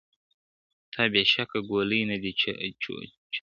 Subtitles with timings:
[0.93, 2.31] تا بېشکه ګولۍ نه دي
[2.81, 3.09] چلولي,